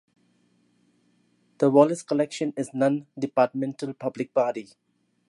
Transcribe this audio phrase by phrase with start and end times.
[1.59, 4.69] The Wallace Collection is a non-departmental public body.